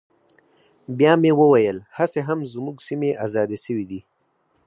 بيا 0.97 1.13
مې 1.21 1.31
وويل 1.41 1.77
هسې 1.97 2.19
هم 2.27 2.39
زموږ 2.53 2.77
سيمې 2.87 3.11
ازادې 3.25 3.57
سوي 3.65 3.85
دي. 3.91 3.99